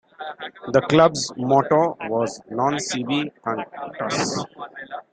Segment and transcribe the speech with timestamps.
[0.71, 4.45] The club's motto was "Non Sibi Cunctus".